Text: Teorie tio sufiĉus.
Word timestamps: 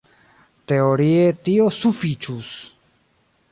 Teorie 0.71 1.27
tio 1.49 1.69
sufiĉus. 1.77 2.57